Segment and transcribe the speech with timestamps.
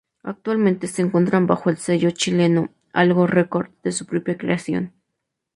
[0.23, 4.93] Actualmente se encuentran bajo el sello chileno Algo Records, de su propia creación.